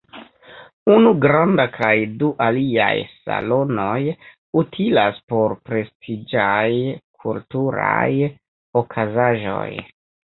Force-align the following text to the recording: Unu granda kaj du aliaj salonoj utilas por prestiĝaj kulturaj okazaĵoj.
Unu 0.91 1.09
granda 1.25 1.65
kaj 1.73 1.91
du 2.21 2.29
aliaj 2.45 2.95
salonoj 3.11 3.99
utilas 4.63 5.19
por 5.35 5.55
prestiĝaj 5.69 6.67
kulturaj 7.27 8.11
okazaĵoj. 8.83 9.69